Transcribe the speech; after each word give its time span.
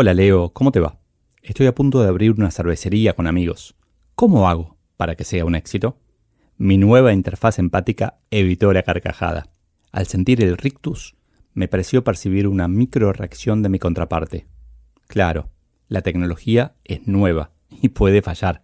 Hola 0.00 0.14
Leo, 0.14 0.50
¿cómo 0.50 0.70
te 0.70 0.78
va? 0.78 1.00
Estoy 1.42 1.66
a 1.66 1.74
punto 1.74 2.00
de 2.00 2.08
abrir 2.08 2.30
una 2.30 2.52
cervecería 2.52 3.16
con 3.16 3.26
amigos. 3.26 3.74
¿Cómo 4.14 4.48
hago 4.48 4.78
para 4.96 5.16
que 5.16 5.24
sea 5.24 5.44
un 5.44 5.56
éxito? 5.56 5.98
Mi 6.56 6.78
nueva 6.78 7.12
interfaz 7.12 7.58
empática 7.58 8.20
evitó 8.30 8.72
la 8.72 8.84
carcajada. 8.84 9.50
Al 9.90 10.06
sentir 10.06 10.40
el 10.40 10.56
rictus, 10.56 11.16
me 11.52 11.66
pareció 11.66 12.04
percibir 12.04 12.46
una 12.46 12.68
micro 12.68 13.12
reacción 13.12 13.60
de 13.64 13.70
mi 13.70 13.80
contraparte. 13.80 14.46
Claro, 15.08 15.50
la 15.88 16.02
tecnología 16.02 16.76
es 16.84 17.08
nueva 17.08 17.50
y 17.68 17.88
puede 17.88 18.22
fallar. 18.22 18.62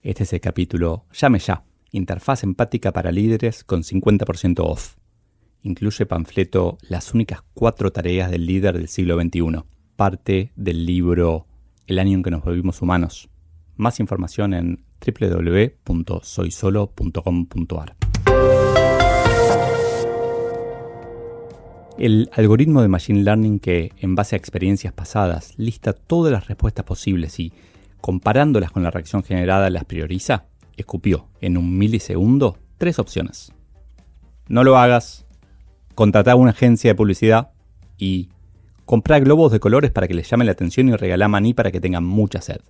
Este 0.00 0.24
es 0.24 0.32
el 0.32 0.40
capítulo 0.40 1.06
Llame 1.12 1.38
ya, 1.38 1.62
interfaz 1.92 2.42
empática 2.42 2.90
para 2.90 3.12
líderes 3.12 3.62
con 3.62 3.84
50% 3.84 4.64
off. 4.64 4.96
Incluye 5.62 6.06
panfleto 6.06 6.78
Las 6.80 7.14
únicas 7.14 7.44
cuatro 7.54 7.92
tareas 7.92 8.32
del 8.32 8.46
líder 8.46 8.76
del 8.76 8.88
siglo 8.88 9.16
XXI, 9.20 9.62
parte 9.96 10.52
del 10.56 10.86
libro 10.86 11.46
El 11.86 11.98
año 11.98 12.16
en 12.16 12.22
que 12.22 12.30
nos 12.30 12.44
volvimos 12.44 12.80
humanos. 12.82 13.28
Más 13.76 13.98
información 14.00 14.54
en 14.54 14.84
www.soysolo.com.ar. 15.04 17.96
El 21.96 22.28
algoritmo 22.32 22.82
de 22.82 22.88
Machine 22.88 23.22
Learning 23.22 23.60
que, 23.60 23.92
en 23.98 24.16
base 24.16 24.34
a 24.34 24.38
experiencias 24.38 24.92
pasadas, 24.92 25.54
lista 25.56 25.92
todas 25.92 26.32
las 26.32 26.48
respuestas 26.48 26.84
posibles 26.84 27.38
y, 27.38 27.52
comparándolas 28.00 28.72
con 28.72 28.82
la 28.82 28.90
reacción 28.90 29.22
generada, 29.22 29.70
las 29.70 29.84
prioriza, 29.84 30.46
escupió 30.76 31.28
en 31.40 31.56
un 31.56 31.78
milisegundo 31.78 32.58
tres 32.78 32.98
opciones. 32.98 33.52
No 34.48 34.64
lo 34.64 34.76
hagas, 34.76 35.24
contratar 35.94 36.34
una 36.34 36.50
agencia 36.50 36.90
de 36.90 36.96
publicidad 36.96 37.52
y 37.96 38.30
comprar 38.84 39.22
globos 39.24 39.52
de 39.52 39.60
colores 39.60 39.90
para 39.90 40.08
que 40.08 40.14
les 40.14 40.28
llame 40.28 40.44
la 40.44 40.52
atención 40.52 40.88
y 40.88 40.96
regalar 40.96 41.28
maní 41.28 41.54
para 41.54 41.70
que 41.70 41.80
tengan 41.80 42.04
mucha 42.04 42.40
sed. 42.40 42.60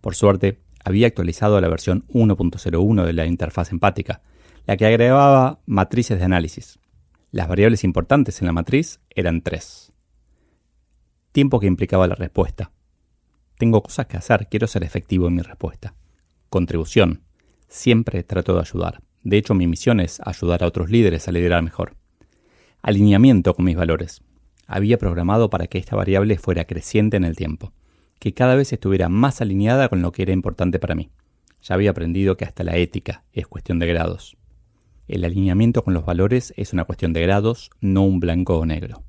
Por 0.00 0.14
suerte, 0.14 0.60
había 0.84 1.06
actualizado 1.06 1.60
la 1.60 1.68
versión 1.68 2.04
1.01 2.08 3.04
de 3.04 3.12
la 3.12 3.26
interfaz 3.26 3.72
empática, 3.72 4.22
la 4.66 4.76
que 4.76 4.86
agregaba 4.86 5.60
matrices 5.66 6.18
de 6.18 6.24
análisis. 6.24 6.78
Las 7.30 7.48
variables 7.48 7.84
importantes 7.84 8.40
en 8.40 8.46
la 8.46 8.52
matriz 8.52 9.00
eran 9.10 9.42
tres. 9.42 9.92
Tiempo 11.32 11.60
que 11.60 11.66
implicaba 11.66 12.06
la 12.06 12.14
respuesta. 12.14 12.72
Tengo 13.58 13.82
cosas 13.82 14.06
que 14.06 14.16
hacer, 14.16 14.48
quiero 14.48 14.66
ser 14.66 14.84
efectivo 14.84 15.28
en 15.28 15.34
mi 15.34 15.42
respuesta. 15.42 15.94
Contribución. 16.48 17.22
Siempre 17.68 18.22
trato 18.22 18.54
de 18.54 18.60
ayudar. 18.60 19.02
De 19.24 19.36
hecho, 19.36 19.54
mi 19.54 19.66
misión 19.66 20.00
es 20.00 20.20
ayudar 20.24 20.62
a 20.62 20.66
otros 20.66 20.90
líderes 20.90 21.28
a 21.28 21.32
liderar 21.32 21.62
mejor. 21.62 21.96
Alineamiento 22.80 23.54
con 23.54 23.66
mis 23.66 23.76
valores. 23.76 24.22
Había 24.70 24.98
programado 24.98 25.48
para 25.48 25.66
que 25.66 25.78
esta 25.78 25.96
variable 25.96 26.36
fuera 26.36 26.66
creciente 26.66 27.16
en 27.16 27.24
el 27.24 27.36
tiempo, 27.36 27.72
que 28.18 28.34
cada 28.34 28.54
vez 28.54 28.70
estuviera 28.70 29.08
más 29.08 29.40
alineada 29.40 29.88
con 29.88 30.02
lo 30.02 30.12
que 30.12 30.22
era 30.22 30.32
importante 30.34 30.78
para 30.78 30.94
mí. 30.94 31.10
Ya 31.62 31.74
había 31.74 31.90
aprendido 31.90 32.36
que 32.36 32.44
hasta 32.44 32.64
la 32.64 32.76
ética 32.76 33.24
es 33.32 33.46
cuestión 33.46 33.78
de 33.78 33.86
grados. 33.86 34.36
El 35.08 35.24
alineamiento 35.24 35.82
con 35.82 35.94
los 35.94 36.04
valores 36.04 36.52
es 36.58 36.74
una 36.74 36.84
cuestión 36.84 37.14
de 37.14 37.22
grados, 37.22 37.70
no 37.80 38.04
un 38.04 38.20
blanco 38.20 38.58
o 38.58 38.66
negro. 38.66 39.04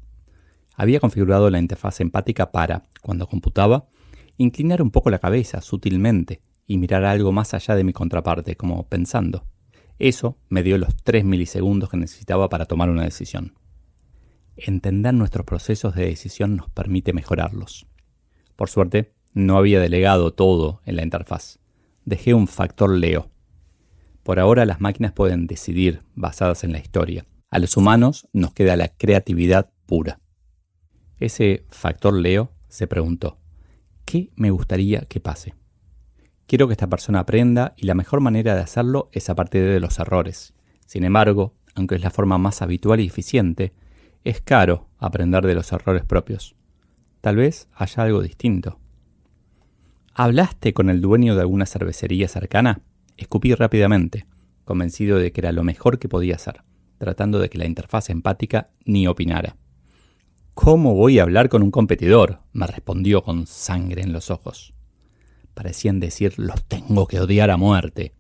Había 0.76 1.02
configurado 1.02 1.50
la 1.50 1.60
interfaz 1.60 2.00
empática 2.00 2.54
para, 2.54 2.84
cuando 3.02 3.28
computaba, 3.28 3.90
inclinar 4.38 4.82
un 4.82 4.92
poco 4.92 5.10
la 5.10 5.20
cabeza 5.20 5.60
sutilmente 5.60 6.42
y 6.68 6.78
mirar 6.78 7.04
algo 7.04 7.34
más 7.34 7.54
allá 7.54 7.76
de 7.76 7.84
mi 7.84 7.92
contraparte, 7.92 8.56
como 8.56 8.88
pensando. 8.88 9.44
Eso 9.98 10.38
me 10.48 10.64
dio 10.64 10.78
los 10.78 10.96
3 11.04 11.26
milisegundos 11.26 11.90
que 11.90 11.98
necesitaba 11.98 12.48
para 12.48 12.66
tomar 12.66 12.90
una 12.90 13.04
decisión. 13.04 13.56
Entender 14.66 15.14
nuestros 15.14 15.46
procesos 15.46 15.96
de 15.96 16.06
decisión 16.06 16.56
nos 16.56 16.70
permite 16.70 17.14
mejorarlos. 17.14 17.88
Por 18.56 18.70
suerte, 18.70 19.14
no 19.34 19.58
había 19.58 19.80
delegado 19.80 20.34
todo 20.34 20.82
en 20.86 20.96
la 20.96 21.04
interfaz. 21.04 21.60
Dejé 22.06 22.34
un 22.34 22.48
factor 22.48 22.90
Leo, 22.90 23.30
por 24.30 24.40
ahora 24.40 24.66
las 24.66 24.80
máquinas 24.80 25.12
pueden 25.12 25.48
decidir 25.48 26.04
basadas 26.14 26.64
en 26.64 26.72
la 26.72 26.78
historia. 26.78 27.26
A 27.50 27.58
los 27.58 27.78
humanos 27.78 28.28
nos 28.32 28.54
queda 28.54 28.76
la 28.76 28.90
creatividad 28.90 29.72
pura. 29.88 30.20
Ese 31.20 31.66
factor 31.70 32.14
Leo 32.14 32.52
se 32.68 32.86
preguntó, 32.86 33.40
¿qué 34.06 34.30
me 34.36 34.52
gustaría 34.52 35.02
que 35.02 35.20
pase? 35.20 35.56
Quiero 36.46 36.68
que 36.68 36.74
esta 36.74 36.86
persona 36.86 37.22
aprenda 37.22 37.74
y 37.76 37.88
la 37.88 37.96
mejor 37.96 38.22
manera 38.22 38.54
de 38.54 38.62
hacerlo 38.62 39.10
es 39.14 39.32
a 39.32 39.36
partir 39.36 39.64
de 39.64 39.80
los 39.80 39.98
errores. 39.98 40.54
Sin 40.86 41.06
embargo, 41.06 41.56
aunque 41.74 41.96
es 41.96 42.02
la 42.02 42.12
forma 42.12 42.38
más 42.38 42.62
habitual 42.62 43.00
y 43.00 43.08
eficiente, 43.08 43.74
es 44.24 44.42
caro 44.42 44.88
aprender 44.98 45.46
de 45.46 45.56
los 45.56 45.72
errores 45.72 46.04
propios. 46.04 46.56
Tal 47.22 47.36
vez 47.36 47.68
haya 47.74 48.04
algo 48.04 48.22
distinto. 48.22 48.80
¿Hablaste 50.14 50.74
con 50.74 50.90
el 50.90 51.02
dueño 51.02 51.36
de 51.36 51.42
alguna 51.42 51.66
cervecería 51.66 52.28
cercana? 52.28 52.82
Escupí 53.18 53.54
rápidamente, 53.54 54.26
convencido 54.66 55.18
de 55.18 55.32
que 55.32 55.42
era 55.42 55.52
lo 55.52 55.64
mejor 55.64 56.00
que 56.00 56.10
podía 56.10 56.36
hacer, 56.36 56.64
tratando 56.98 57.40
de 57.40 57.50
que 57.50 57.58
la 57.58 57.66
interfaz 57.66 58.10
empática 58.10 58.70
ni 58.86 59.08
opinara. 59.08 59.56
¿Cómo 60.54 60.94
voy 60.94 61.20
a 61.20 61.24
hablar 61.24 61.48
con 61.48 61.64
un 61.64 61.72
competidor? 61.72 62.42
me 62.52 62.68
respondió 62.68 63.24
con 63.24 63.48
sangre 63.48 64.02
en 64.02 64.12
los 64.12 64.30
ojos. 64.30 64.74
Parecían 65.54 66.00
decir 66.00 66.34
los 66.38 66.66
tengo 66.66 67.08
que 67.08 67.22
odiar 67.22 67.50
a 67.50 67.58
muerte. 67.58 68.14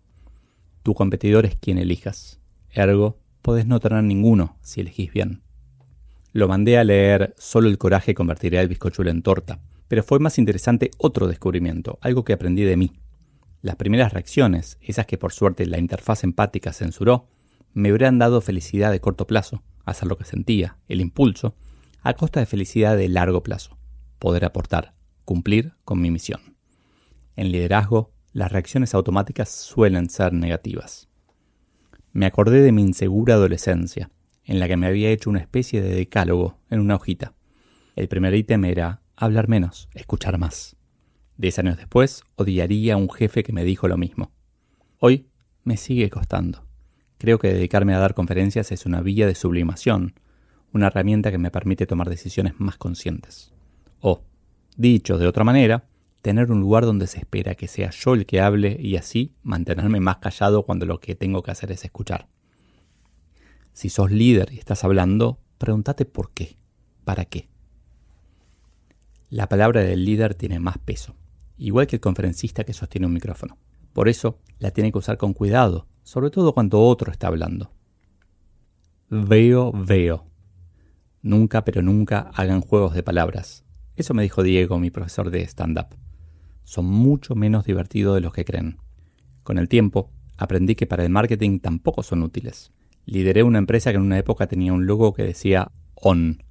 Tu 0.83 0.93
competidor 0.93 1.45
es 1.45 1.55
quien 1.55 1.77
elijas. 1.77 2.39
Ergo, 2.71 3.19
podés 3.41 3.65
no 3.65 3.79
tener 3.79 4.03
ninguno 4.03 4.57
si 4.61 4.81
elegís 4.81 5.11
bien. 5.11 5.41
Lo 6.31 6.47
mandé 6.47 6.77
a 6.77 6.83
leer 6.83 7.33
Solo 7.37 7.69
el 7.69 7.77
coraje 7.77 8.13
convertirá 8.13 8.61
el 8.61 8.67
bizcochuelo 8.67 9.09
en 9.09 9.23
torta, 9.23 9.59
pero 9.87 10.03
fue 10.03 10.19
más 10.19 10.37
interesante 10.37 10.91
otro 10.97 11.27
descubrimiento, 11.27 11.97
algo 12.01 12.23
que 12.23 12.33
aprendí 12.33 12.63
de 12.63 12.77
mí. 12.77 12.93
Las 13.61 13.75
primeras 13.75 14.13
reacciones, 14.13 14.77
esas 14.81 15.05
que 15.05 15.17
por 15.17 15.33
suerte 15.33 15.65
la 15.65 15.79
interfaz 15.79 16.23
empática 16.23 16.71
censuró, 16.71 17.27
me 17.73 17.91
hubieran 17.91 18.19
dado 18.19 18.41
felicidad 18.41 18.91
de 18.91 19.01
corto 19.01 19.27
plazo, 19.27 19.63
hacer 19.85 20.07
lo 20.07 20.17
que 20.17 20.25
sentía, 20.25 20.77
el 20.87 21.01
impulso, 21.01 21.55
a 22.01 22.13
costa 22.13 22.39
de 22.39 22.45
felicidad 22.45 22.95
de 22.95 23.09
largo 23.09 23.43
plazo, 23.43 23.77
poder 24.19 24.45
aportar, 24.45 24.93
cumplir 25.25 25.73
con 25.83 25.99
mi 25.99 26.11
misión. 26.11 26.55
En 27.35 27.51
liderazgo, 27.51 28.13
las 28.31 28.51
reacciones 28.51 28.93
automáticas 28.93 29.49
suelen 29.49 30.09
ser 30.09 30.33
negativas. 30.33 31.09
Me 32.11 32.25
acordé 32.25 32.61
de 32.61 32.71
mi 32.71 32.83
insegura 32.83 33.33
adolescencia, 33.33 34.11
en 34.49 34.59
la 34.59 34.67
que 34.67 34.77
me 34.77 34.87
había 34.87 35.11
hecho 35.11 35.29
una 35.29 35.39
especie 35.39 35.79
de 35.79 35.93
decálogo 35.93 36.57
en 36.71 36.79
una 36.79 36.95
hojita. 36.95 37.35
El 37.95 38.07
primer 38.07 38.33
ítem 38.33 38.65
era 38.65 39.03
hablar 39.15 39.47
menos, 39.47 39.89
escuchar 39.93 40.39
más. 40.39 40.75
Diez 41.37 41.59
años 41.59 41.77
después, 41.77 42.23
odiaría 42.35 42.95
a 42.95 42.97
un 42.97 43.11
jefe 43.11 43.43
que 43.43 43.53
me 43.53 43.63
dijo 43.63 43.87
lo 43.87 43.95
mismo. 43.95 44.31
Hoy 44.97 45.27
me 45.63 45.77
sigue 45.77 46.09
costando. 46.09 46.65
Creo 47.19 47.37
que 47.37 47.53
dedicarme 47.53 47.93
a 47.93 47.99
dar 47.99 48.15
conferencias 48.15 48.71
es 48.71 48.87
una 48.87 49.01
vía 49.01 49.27
de 49.27 49.35
sublimación, 49.35 50.15
una 50.73 50.87
herramienta 50.87 51.29
que 51.29 51.37
me 51.37 51.51
permite 51.51 51.85
tomar 51.85 52.09
decisiones 52.09 52.53
más 52.57 52.77
conscientes. 52.77 53.53
O, 53.99 54.23
dicho 54.77 55.19
de 55.19 55.27
otra 55.27 55.43
manera, 55.43 55.85
tener 56.23 56.51
un 56.51 56.59
lugar 56.59 56.85
donde 56.85 57.05
se 57.05 57.19
espera 57.19 57.53
que 57.53 57.67
sea 57.67 57.91
yo 57.91 58.15
el 58.15 58.25
que 58.25 58.41
hable 58.41 58.77
y 58.79 58.95
así 58.95 59.35
mantenerme 59.43 59.99
más 59.99 60.17
callado 60.17 60.63
cuando 60.63 60.87
lo 60.87 60.99
que 60.99 61.13
tengo 61.13 61.43
que 61.43 61.51
hacer 61.51 61.71
es 61.71 61.85
escuchar. 61.85 62.29
Si 63.79 63.87
sos 63.87 64.11
líder 64.11 64.51
y 64.51 64.57
estás 64.57 64.83
hablando, 64.83 65.39
pregúntate 65.57 66.03
por 66.03 66.31
qué, 66.31 66.57
para 67.05 67.23
qué. 67.23 67.47
La 69.29 69.47
palabra 69.47 69.79
del 69.79 70.03
líder 70.03 70.35
tiene 70.35 70.59
más 70.59 70.77
peso 70.79 71.15
igual 71.55 71.87
que 71.87 71.95
el 71.95 72.01
conferencista 72.01 72.65
que 72.65 72.73
sostiene 72.73 73.07
un 73.07 73.13
micrófono. 73.13 73.57
Por 73.93 74.09
eso 74.09 74.37
la 74.59 74.71
tiene 74.71 74.91
que 74.91 74.97
usar 74.97 75.17
con 75.17 75.31
cuidado, 75.31 75.87
sobre 76.03 76.29
todo 76.29 76.53
cuando 76.53 76.81
otro 76.81 77.09
está 77.09 77.27
hablando. 77.27 77.71
Veo, 79.09 79.71
veo. 79.71 80.25
Nunca, 81.21 81.63
pero 81.63 81.81
nunca 81.81 82.31
hagan 82.33 82.59
juegos 82.59 82.93
de 82.93 83.01
palabras. 83.01 83.63
Eso 83.95 84.13
me 84.13 84.23
dijo 84.23 84.43
Diego, 84.43 84.77
mi 84.77 84.91
profesor 84.91 85.31
de 85.31 85.43
stand-up. 85.43 85.95
Son 86.65 86.83
mucho 86.83 87.33
menos 87.33 87.63
divertidos 87.63 88.15
de 88.15 88.19
los 88.19 88.33
que 88.33 88.43
creen. 88.43 88.75
Con 89.41 89.57
el 89.57 89.69
tiempo, 89.69 90.11
aprendí 90.35 90.75
que 90.75 90.85
para 90.85 91.05
el 91.05 91.09
marketing 91.09 91.59
tampoco 91.59 92.03
son 92.03 92.23
útiles. 92.23 92.73
Lideré 93.05 93.43
una 93.43 93.59
empresa 93.59 93.91
que 93.91 93.97
en 93.97 94.03
una 94.03 94.19
época 94.19 94.47
tenía 94.47 94.73
un 94.73 94.85
logo 94.85 95.13
que 95.13 95.23
decía 95.23 95.71
ON, 95.95 96.43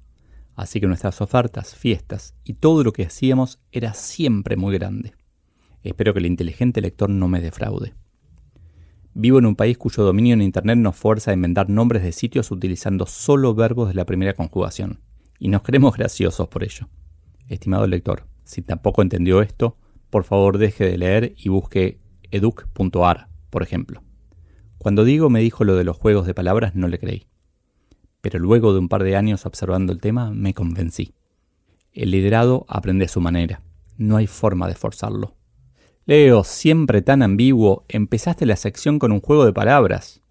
Así 0.59 0.81
que 0.81 0.87
nuestras 0.87 1.21
ofertas, 1.21 1.73
fiestas 1.73 2.35
y 2.43 2.55
todo 2.55 2.83
lo 2.83 2.91
que 2.91 3.05
hacíamos 3.05 3.59
era 3.71 3.93
siempre 3.93 4.57
muy 4.57 4.77
grande. 4.77 5.13
Espero 5.83 6.11
que 6.11 6.19
el 6.19 6.25
inteligente 6.25 6.81
lector 6.81 7.09
no 7.09 7.29
me 7.29 7.39
defraude. 7.39 7.93
Vivo 9.13 9.39
en 9.39 9.45
un 9.45 9.55
país 9.55 9.77
cuyo 9.77 10.03
dominio 10.03 10.33
en 10.33 10.41
Internet 10.41 10.77
nos 10.77 10.97
fuerza 10.97 11.31
a 11.31 11.33
inventar 11.33 11.69
nombres 11.69 12.03
de 12.03 12.11
sitios 12.11 12.51
utilizando 12.51 13.05
solo 13.05 13.55
verbos 13.55 13.87
de 13.87 13.93
la 13.93 14.05
primera 14.05 14.33
conjugación, 14.33 14.99
y 15.39 15.47
nos 15.47 15.61
creemos 15.61 15.95
graciosos 15.95 16.49
por 16.49 16.65
ello. 16.65 16.89
Estimado 17.47 17.87
lector, 17.87 18.25
si 18.43 18.61
tampoco 18.61 19.01
entendió 19.01 19.41
esto, 19.41 19.77
por 20.09 20.25
favor 20.25 20.57
deje 20.57 20.83
de 20.83 20.97
leer 20.97 21.35
y 21.37 21.47
busque 21.47 22.01
educ.ar, 22.31 23.29
por 23.49 23.63
ejemplo. 23.63 24.03
Cuando 24.79 25.03
Diego 25.03 25.29
me 25.29 25.41
dijo 25.41 25.63
lo 25.63 25.75
de 25.75 25.83
los 25.83 25.95
juegos 25.95 26.25
de 26.25 26.33
palabras 26.33 26.73
no 26.73 26.87
le 26.87 26.97
creí 26.97 27.29
pero 28.21 28.39
luego 28.39 28.73
de 28.73 28.79
un 28.79 28.89
par 28.89 29.03
de 29.03 29.15
años 29.15 29.45
observando 29.45 29.93
el 29.93 30.01
tema 30.01 30.31
me 30.31 30.53
convencí. 30.53 31.13
El 31.93 32.11
liderado 32.11 32.65
aprende 32.67 33.05
a 33.05 33.09
su 33.09 33.21
manera, 33.21 33.61
no 33.97 34.17
hay 34.17 34.27
forma 34.27 34.67
de 34.67 34.75
forzarlo. 34.75 35.35
Leo, 36.05 36.43
siempre 36.43 37.01
tan 37.01 37.21
ambiguo, 37.21 37.85
empezaste 37.87 38.45
la 38.45 38.55
sección 38.55 38.99
con 38.99 39.11
un 39.11 39.21
juego 39.21 39.45
de 39.45 39.53
palabras. 39.53 40.21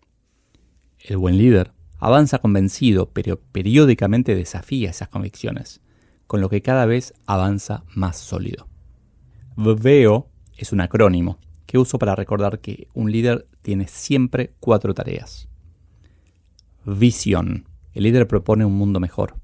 El 0.98 1.18
buen 1.18 1.38
líder 1.38 1.72
avanza 1.98 2.38
convencido, 2.38 3.10
pero 3.12 3.40
periódicamente 3.40 4.34
desafía 4.34 4.90
esas 4.90 5.08
convicciones, 5.08 5.80
con 6.26 6.40
lo 6.40 6.48
que 6.48 6.62
cada 6.62 6.86
vez 6.86 7.14
avanza 7.26 7.84
más 7.94 8.16
sólido. 8.16 8.68
VEO 9.56 10.28
es 10.56 10.72
un 10.72 10.80
acrónimo 10.80 11.38
que 11.66 11.78
uso 11.78 11.98
para 11.98 12.16
recordar 12.16 12.60
que 12.60 12.88
un 12.94 13.12
líder 13.12 13.46
tiene 13.68 13.86
siempre 13.86 14.54
cuatro 14.60 14.94
tareas. 14.94 15.46
Visión. 16.86 17.68
El 17.92 18.04
líder 18.04 18.26
propone 18.26 18.64
un 18.64 18.72
mundo 18.72 18.98
mejor, 18.98 19.34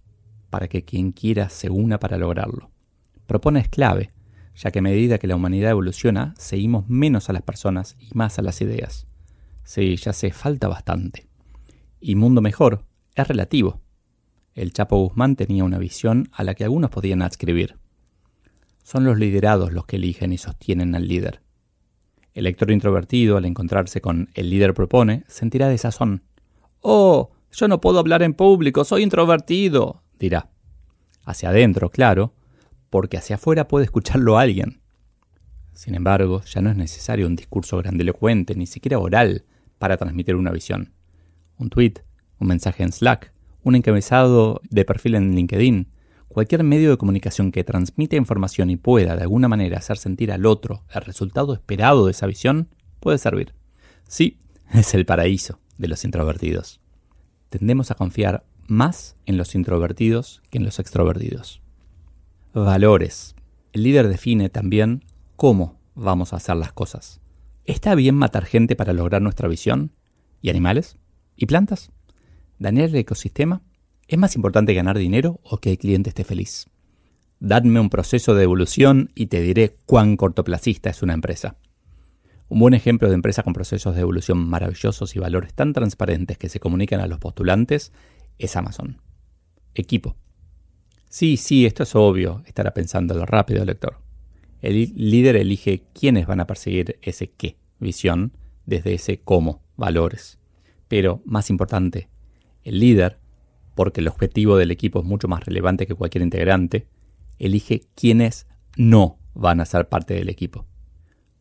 para 0.48 0.66
que 0.66 0.82
quien 0.82 1.12
quiera 1.12 1.50
se 1.50 1.68
una 1.68 2.00
para 2.00 2.16
lograrlo. 2.16 2.70
Propone 3.26 3.60
es 3.60 3.68
clave, 3.68 4.14
ya 4.56 4.70
que 4.70 4.78
a 4.78 4.82
medida 4.82 5.18
que 5.18 5.26
la 5.26 5.36
humanidad 5.36 5.72
evoluciona, 5.72 6.32
seguimos 6.38 6.88
menos 6.88 7.28
a 7.28 7.34
las 7.34 7.42
personas 7.42 7.98
y 8.00 8.08
más 8.14 8.38
a 8.38 8.42
las 8.42 8.62
ideas. 8.62 9.06
Sí, 9.62 9.94
ya 9.96 10.14
sé, 10.14 10.30
falta 10.30 10.68
bastante. 10.68 11.28
Y 12.00 12.14
mundo 12.14 12.40
mejor 12.40 12.86
es 13.14 13.28
relativo. 13.28 13.82
El 14.54 14.72
Chapo 14.72 14.96
Guzmán 14.96 15.36
tenía 15.36 15.64
una 15.64 15.76
visión 15.76 16.30
a 16.32 16.44
la 16.44 16.54
que 16.54 16.64
algunos 16.64 16.88
podían 16.88 17.20
adscribir. 17.20 17.76
Son 18.84 19.04
los 19.04 19.18
liderados 19.18 19.74
los 19.74 19.84
que 19.84 19.96
eligen 19.96 20.32
y 20.32 20.38
sostienen 20.38 20.94
al 20.94 21.08
líder. 21.08 21.43
El 22.34 22.44
lector 22.44 22.72
introvertido, 22.72 23.36
al 23.36 23.44
encontrarse 23.44 24.00
con 24.00 24.28
el 24.34 24.50
líder 24.50 24.74
propone, 24.74 25.22
sentirá 25.28 25.68
desazón. 25.68 26.24
¡Oh! 26.80 27.30
Yo 27.52 27.68
no 27.68 27.80
puedo 27.80 28.00
hablar 28.00 28.24
en 28.24 28.34
público, 28.34 28.84
soy 28.84 29.04
introvertido, 29.04 30.02
dirá. 30.18 30.50
Hacia 31.24 31.50
adentro, 31.50 31.88
claro, 31.88 32.34
porque 32.90 33.16
hacia 33.16 33.36
afuera 33.36 33.68
puede 33.68 33.84
escucharlo 33.84 34.36
alguien. 34.36 34.80
Sin 35.72 35.94
embargo, 35.94 36.42
ya 36.42 36.60
no 36.60 36.70
es 36.70 36.76
necesario 36.76 37.28
un 37.28 37.36
discurso 37.36 37.78
grandilocuente, 37.78 38.56
ni 38.56 38.66
siquiera 38.66 38.98
oral, 38.98 39.44
para 39.78 39.96
transmitir 39.96 40.34
una 40.34 40.50
visión. 40.50 40.92
Un 41.56 41.70
tweet, 41.70 41.94
un 42.40 42.48
mensaje 42.48 42.82
en 42.82 42.92
Slack, 42.92 43.32
un 43.62 43.76
encabezado 43.76 44.60
de 44.68 44.84
perfil 44.84 45.14
en 45.14 45.36
LinkedIn, 45.36 45.88
cualquier 46.34 46.64
medio 46.64 46.90
de 46.90 46.98
comunicación 46.98 47.50
que 47.50 47.64
transmita 47.64 48.16
información 48.16 48.68
y 48.68 48.76
pueda 48.76 49.16
de 49.16 49.22
alguna 49.22 49.48
manera 49.48 49.78
hacer 49.78 49.96
sentir 49.96 50.30
al 50.30 50.44
otro 50.44 50.82
el 50.94 51.00
resultado 51.00 51.54
esperado 51.54 52.04
de 52.04 52.10
esa 52.10 52.26
visión, 52.26 52.68
puede 53.00 53.16
servir. 53.16 53.54
Sí, 54.06 54.38
es 54.74 54.92
el 54.92 55.06
paraíso 55.06 55.58
de 55.78 55.88
los 55.88 56.04
introvertidos 56.04 56.80
tendemos 57.58 57.92
a 57.92 57.94
confiar 57.94 58.44
más 58.66 59.14
en 59.26 59.36
los 59.36 59.54
introvertidos 59.54 60.42
que 60.50 60.58
en 60.58 60.64
los 60.64 60.80
extrovertidos. 60.80 61.62
Valores. 62.52 63.36
El 63.72 63.84
líder 63.84 64.08
define 64.08 64.48
también 64.48 65.04
cómo 65.36 65.78
vamos 65.94 66.32
a 66.32 66.36
hacer 66.38 66.56
las 66.56 66.72
cosas. 66.72 67.20
¿Está 67.64 67.94
bien 67.94 68.16
matar 68.16 68.44
gente 68.44 68.74
para 68.74 68.92
lograr 68.92 69.22
nuestra 69.22 69.46
visión? 69.46 69.92
¿Y 70.42 70.50
animales? 70.50 70.98
¿Y 71.36 71.46
plantas? 71.46 71.92
¿Dañar 72.58 72.88
el 72.88 72.96
ecosistema? 72.96 73.62
¿Es 74.06 74.18
más 74.18 74.36
importante 74.36 74.74
ganar 74.74 74.98
dinero 74.98 75.40
o 75.42 75.58
que 75.58 75.70
el 75.70 75.78
cliente 75.78 76.10
esté 76.10 76.24
feliz? 76.24 76.66
Dadme 77.40 77.80
un 77.80 77.88
proceso 77.88 78.34
de 78.34 78.44
evolución 78.44 79.10
y 79.14 79.26
te 79.26 79.40
diré 79.40 79.76
cuán 79.86 80.16
cortoplacista 80.16 80.90
es 80.90 81.02
una 81.02 81.14
empresa. 81.14 81.56
Un 82.48 82.58
buen 82.58 82.74
ejemplo 82.74 83.08
de 83.08 83.14
empresa 83.14 83.42
con 83.42 83.54
procesos 83.54 83.94
de 83.94 84.02
evolución 84.02 84.38
maravillosos 84.38 85.16
y 85.16 85.18
valores 85.18 85.54
tan 85.54 85.72
transparentes 85.72 86.36
que 86.36 86.50
se 86.50 86.60
comunican 86.60 87.00
a 87.00 87.06
los 87.06 87.18
postulantes 87.18 87.92
es 88.38 88.56
Amazon. 88.56 89.00
Equipo. 89.74 90.16
Sí, 91.08 91.38
sí, 91.38 91.64
esto 91.64 91.84
es 91.84 91.94
obvio, 91.94 92.42
estará 92.46 92.74
pensando 92.74 93.14
lo 93.14 93.24
rápido 93.24 93.62
el 93.62 93.68
lector. 93.68 93.98
El 94.60 94.92
líder 94.96 95.36
elige 95.36 95.84
quiénes 95.94 96.26
van 96.26 96.40
a 96.40 96.46
perseguir 96.46 96.98
ese 97.00 97.30
qué, 97.30 97.56
visión, 97.78 98.32
desde 98.66 98.94
ese 98.94 99.20
cómo, 99.20 99.62
valores. 99.76 100.38
Pero, 100.88 101.22
más 101.24 101.50
importante, 101.50 102.08
el 102.62 102.80
líder, 102.80 103.18
porque 103.74 104.00
el 104.00 104.08
objetivo 104.08 104.56
del 104.56 104.70
equipo 104.70 105.00
es 105.00 105.04
mucho 105.04 105.28
más 105.28 105.44
relevante 105.44 105.86
que 105.86 105.94
cualquier 105.94 106.22
integrante, 106.22 106.86
elige 107.38 107.82
quiénes 107.94 108.46
no 108.76 109.18
van 109.34 109.60
a 109.60 109.64
ser 109.64 109.88
parte 109.88 110.14
del 110.14 110.28
equipo. 110.28 110.66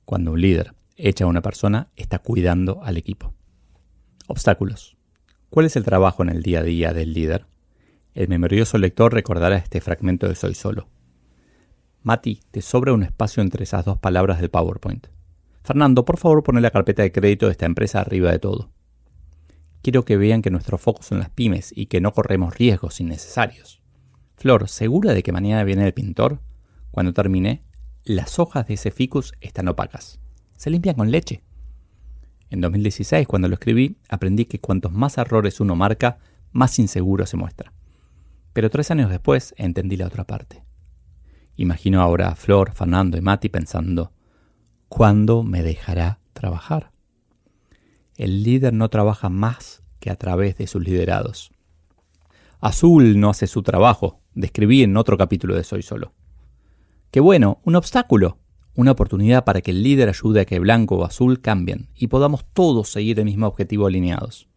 Cuando 0.06 0.31
un 0.31 0.41
líder 0.41 0.74
hecha 0.97 1.25
una 1.25 1.41
persona 1.41 1.89
está 1.95 2.19
cuidando 2.19 2.83
al 2.83 2.97
equipo. 2.97 3.33
Obstáculos. 4.27 4.97
¿Cuál 5.50 5.65
es 5.65 5.75
el 5.75 5.83
trabajo 5.83 6.24
en 6.24 6.30
el 6.30 6.41
día 6.41 6.59
a 6.59 6.63
día 6.63 6.94
del 6.94 7.13
líder? 7.13 7.45
El 8.13 8.27
memorioso 8.27 8.77
lector 8.77 9.13
recordará 9.13 9.57
este 9.57 9.81
fragmento 9.81 10.27
de 10.27 10.35
Soy 10.35 10.53
Solo. 10.53 10.88
Mati, 12.03 12.41
te 12.51 12.62
sobra 12.62 12.94
un 12.94 13.03
espacio 13.03 13.41
entre 13.41 13.63
esas 13.63 13.85
dos 13.85 13.97
palabras 13.97 14.39
del 14.39 14.50
PowerPoint. 14.50 15.07
Fernando, 15.63 16.06
por 16.06 16.18
favor 16.18 16.44
pone 16.44 16.59
la 16.59 16.71
carpeta 16.71 17.01
de 17.01 17.12
crédito 17.12 17.45
de 17.45 17.53
esta 17.53 17.65
empresa 17.65 18.01
arriba 18.01 18.31
de 18.31 18.39
todo. 18.39 18.69
Quiero 19.83 20.06
que 20.06 20.18
vean 20.18 20.41
que 20.41 20.50
nuestro 20.50 20.80
foco 20.80 21.03
son 21.03 21.19
las 21.19 21.30
pymes 21.30 21.71
y 21.75 21.85
que 21.85 22.01
no 22.01 22.12
corremos 22.12 22.57
riesgos 22.57 23.00
innecesarios. 23.00 23.83
Flor, 24.35 24.68
¿segura 24.68 25.13
de 25.13 25.21
que 25.21 25.31
mañana 25.31 25.63
viene 25.63 25.85
el 25.85 25.94
pintor? 25.94 26.41
Cuando 26.89 27.13
termine, 27.13 27.62
las 28.03 28.39
hojas 28.39 28.65
de 28.68 28.74
ese 28.74 28.89
ficus 28.89 29.33
están 29.41 29.68
opacas 29.68 30.19
se 30.63 30.69
limpian 30.69 30.95
con 30.95 31.12
leche. 31.12 31.44
En 32.50 32.62
2016, 32.62 33.27
cuando 33.27 33.50
lo 33.50 33.56
escribí, 33.56 33.97
aprendí 34.07 34.45
que 34.45 34.62
cuantos 34.62 34.94
más 34.94 35.18
errores 35.18 35.59
uno 35.59 35.75
marca, 35.75 36.19
más 36.53 36.80
inseguro 36.80 37.25
se 37.25 37.35
muestra. 37.35 37.74
Pero 38.53 38.69
tres 38.69 38.89
años 38.89 39.09
después 39.09 39.53
entendí 39.57 39.97
la 39.97 40.07
otra 40.07 40.24
parte. 40.24 40.63
Imagino 41.57 42.02
ahora 42.02 42.30
a 42.30 42.35
Flor, 42.35 42.71
Fernando 42.71 43.18
y 43.18 43.21
Mati 43.21 43.49
pensando, 43.49 44.13
¿cuándo 44.87 45.44
me 45.44 45.63
dejará 45.63 46.19
trabajar? 46.31 46.93
El 48.16 48.44
líder 48.44 48.74
no 48.74 48.90
trabaja 48.90 49.30
más 49.30 49.84
que 50.00 50.10
a 50.10 50.16
través 50.16 50.58
de 50.58 50.68
sus 50.68 50.84
liderados. 50.84 51.52
Azul 52.60 53.20
no 53.20 53.30
hace 53.30 53.48
su 53.48 53.64
trabajo, 53.64 54.20
describí 54.34 54.84
en 54.84 54.98
otro 54.98 55.18
capítulo 55.18 55.56
de 55.56 55.64
Soy 55.64 55.82
Solo. 55.82 56.14
¡Qué 57.12 57.20
bueno! 57.20 57.60
¡Un 57.64 57.76
obstáculo! 57.76 58.38
una 58.76 58.92
oportunidad 58.92 59.44
para 59.44 59.62
que 59.62 59.72
el 59.72 59.84
líder 59.84 60.10
ayude 60.10 60.42
a 60.42 60.46
que 60.46 60.60
blanco 60.60 60.96
o 60.96 61.06
azul 61.06 61.42
cambien 61.42 61.90
y 61.96 62.08
podamos 62.08 62.46
todos 62.54 62.90
seguir 62.90 63.20
el 63.20 63.26
mismo 63.26 63.48
objetivo 63.48 63.88
alineados. 63.88 64.48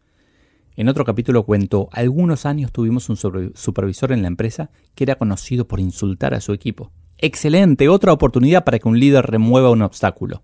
En 0.77 0.89
otro 0.89 1.05
capítulo 1.05 1.45
cuento, 1.45 1.89
algunos 1.93 2.45
años 2.45 2.73
tuvimos 2.73 3.09
un 3.09 3.17
supervisor 3.17 4.13
en 4.13 4.23
la 4.23 4.29
empresa 4.29 4.71
que 4.95 5.05
era 5.05 5.17
conocido 5.17 5.67
por 5.67 5.81
insultar 5.81 6.35
a 6.35 6.41
su 6.41 6.53
equipo. 6.53 6.93
Excelente, 7.19 7.89
otra 7.89 8.13
oportunidad 8.13 8.65
para 8.65 8.79
que 8.79 8.89
un 8.89 9.01
líder 9.01 9.27
remueva 9.27 9.71
un 9.71 9.83
obstáculo. 9.83 10.43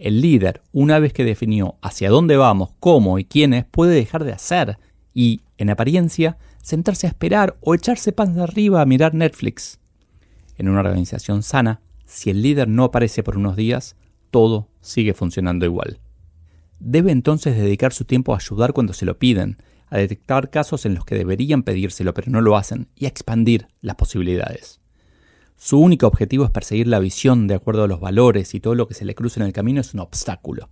El 0.00 0.22
líder, 0.22 0.62
una 0.72 0.98
vez 0.98 1.12
que 1.12 1.26
definió 1.26 1.76
hacia 1.82 2.08
dónde 2.08 2.38
vamos, 2.38 2.70
cómo 2.80 3.18
y 3.18 3.26
quiénes, 3.26 3.66
puede 3.66 3.94
dejar 3.94 4.24
de 4.24 4.32
hacer 4.32 4.78
y, 5.12 5.42
en 5.58 5.68
apariencia, 5.68 6.38
sentarse 6.62 7.06
a 7.06 7.10
esperar 7.10 7.58
o 7.60 7.74
echarse 7.74 8.10
pan 8.10 8.34
de 8.34 8.42
arriba 8.42 8.80
a 8.80 8.86
mirar 8.86 9.12
Netflix. 9.12 9.78
En 10.56 10.70
una 10.70 10.80
organización 10.80 11.42
sana, 11.42 11.82
si 12.06 12.30
el 12.30 12.40
líder 12.40 12.66
no 12.66 12.84
aparece 12.84 13.22
por 13.22 13.36
unos 13.36 13.56
días, 13.56 13.94
todo 14.30 14.68
sigue 14.80 15.12
funcionando 15.12 15.66
igual. 15.66 16.00
Debe 16.78 17.12
entonces 17.12 17.54
dedicar 17.54 17.92
su 17.92 18.06
tiempo 18.06 18.32
a 18.32 18.38
ayudar 18.38 18.72
cuando 18.72 18.94
se 18.94 19.04
lo 19.04 19.18
piden, 19.18 19.58
a 19.90 19.98
detectar 19.98 20.48
casos 20.48 20.86
en 20.86 20.94
los 20.94 21.04
que 21.04 21.14
deberían 21.14 21.62
pedírselo 21.62 22.14
pero 22.14 22.30
no 22.30 22.40
lo 22.40 22.56
hacen 22.56 22.88
y 22.96 23.04
a 23.04 23.08
expandir 23.08 23.68
las 23.82 23.96
posibilidades. 23.96 24.79
Su 25.62 25.78
único 25.78 26.06
objetivo 26.06 26.46
es 26.46 26.50
perseguir 26.50 26.88
la 26.88 27.00
visión 27.00 27.46
de 27.46 27.54
acuerdo 27.54 27.84
a 27.84 27.86
los 27.86 28.00
valores 28.00 28.54
y 28.54 28.60
todo 28.60 28.74
lo 28.74 28.88
que 28.88 28.94
se 28.94 29.04
le 29.04 29.14
cruce 29.14 29.40
en 29.40 29.46
el 29.46 29.52
camino 29.52 29.82
es 29.82 29.92
un 29.92 30.00
obstáculo. 30.00 30.70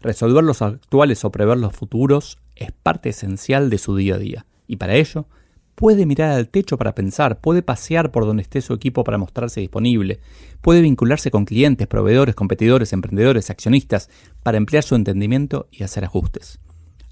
Resolver 0.00 0.42
los 0.42 0.60
actuales 0.60 1.24
o 1.24 1.30
prever 1.30 1.56
los 1.56 1.72
futuros 1.72 2.38
es 2.56 2.72
parte 2.72 3.10
esencial 3.10 3.70
de 3.70 3.78
su 3.78 3.94
día 3.94 4.16
a 4.16 4.18
día, 4.18 4.46
y 4.66 4.74
para 4.74 4.96
ello 4.96 5.28
puede 5.76 6.04
mirar 6.04 6.32
al 6.32 6.48
techo 6.48 6.76
para 6.76 6.96
pensar, 6.96 7.40
puede 7.40 7.62
pasear 7.62 8.10
por 8.10 8.26
donde 8.26 8.42
esté 8.42 8.60
su 8.60 8.74
equipo 8.74 9.04
para 9.04 9.18
mostrarse 9.18 9.60
disponible, 9.60 10.18
puede 10.62 10.80
vincularse 10.80 11.30
con 11.30 11.44
clientes, 11.44 11.86
proveedores, 11.86 12.34
competidores, 12.34 12.92
emprendedores, 12.92 13.50
accionistas, 13.50 14.10
para 14.42 14.58
emplear 14.58 14.82
su 14.82 14.96
entendimiento 14.96 15.68
y 15.70 15.84
hacer 15.84 16.04
ajustes. 16.04 16.58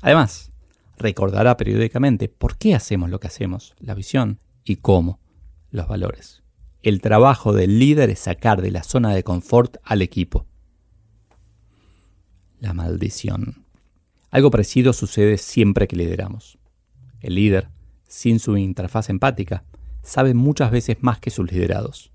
Además, 0.01 0.51
recordará 0.99 1.57
periódicamente 1.57 2.29
por 2.29 2.59
qué 2.59 2.75
hacemos 2.75 3.11
lo 3.11 3.21
que 3.21 3.29
hacemos, 3.29 3.77
la 3.79 3.95
visión 3.95 4.41
y 4.65 4.77
cómo, 4.77 5.21
los 5.71 5.87
valores. 5.87 6.42
El 6.83 7.01
trabajo 7.01 7.53
del 7.53 7.79
líder 7.79 8.11
es 8.11 8.19
sacar 8.19 8.61
de 8.61 8.73
la 8.73 8.83
zona 8.83 9.15
de 9.15 9.23
confort 9.23 9.77
al 9.85 10.03
equipo. 10.03 10.47
La 12.59 12.75
maldición. 12.75 13.67
Algo 14.33 14.51
parecido 14.51 14.93
sucede 14.93 15.39
siempre 15.39 15.87
que 15.87 15.95
lideramos. 15.95 16.59
El 17.21 17.37
líder, 17.37 17.69
sin 18.09 18.41
su 18.41 18.57
interfaz 18.57 19.11
empática, 19.11 19.63
sabe 20.03 20.35
muchas 20.35 20.73
veces 20.73 20.97
más 21.03 21.21
que 21.21 21.31
sus 21.31 21.53
liderados. 21.53 22.11